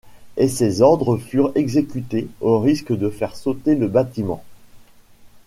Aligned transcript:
Et 0.35 0.47
ses 0.47 0.81
ordres 0.81 1.19
furent 1.19 1.51
exécutés, 1.53 2.27
au 2.41 2.59
risque 2.59 2.91
de 2.91 3.11
faire 3.11 3.35
sauter 3.35 3.75
le 3.75 3.87
bâtiment. 3.87 4.43